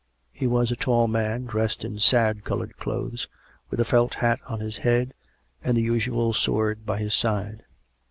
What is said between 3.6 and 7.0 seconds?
with a felt hat on his head and the usual sword by